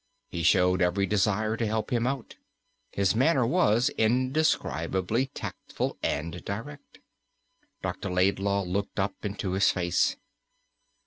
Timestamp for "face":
9.69-10.15